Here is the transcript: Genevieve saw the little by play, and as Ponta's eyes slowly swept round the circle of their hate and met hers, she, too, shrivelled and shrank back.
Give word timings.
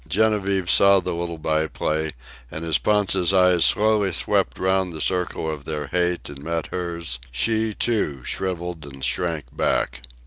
Genevieve 0.07 0.67
saw 0.67 0.99
the 0.99 1.13
little 1.13 1.37
by 1.37 1.67
play, 1.67 2.13
and 2.49 2.65
as 2.65 2.79
Ponta's 2.79 3.35
eyes 3.35 3.63
slowly 3.63 4.11
swept 4.11 4.57
round 4.57 4.93
the 4.93 4.99
circle 4.99 5.47
of 5.53 5.65
their 5.65 5.85
hate 5.89 6.27
and 6.27 6.43
met 6.43 6.65
hers, 6.73 7.19
she, 7.29 7.75
too, 7.75 8.23
shrivelled 8.23 8.83
and 8.91 9.05
shrank 9.05 9.43
back. 9.55 10.01